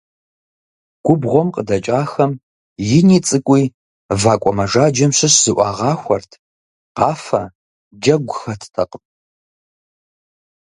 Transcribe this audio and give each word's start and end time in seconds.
Губгъуэм 1.05 1.49
къыдэкӀахэм 1.53 2.31
ини 2.97 3.19
цӀыкӀуи 3.27 3.63
вакӀуэ 4.21 4.51
мэжаджэм 4.57 5.11
щыщ 5.17 5.33
зыӀуагъахуэрт, 5.43 6.31
къафэ, 6.95 7.41
джэгу 8.01 8.35
хэттэкъым. 8.39 9.03